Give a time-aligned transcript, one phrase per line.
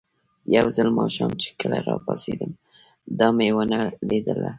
[0.55, 2.51] یو ځل ماښام چې کله راپاڅېدم،
[3.19, 4.49] دا مې ونه لیدله.